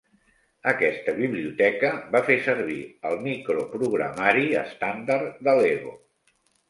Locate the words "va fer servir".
2.15-2.79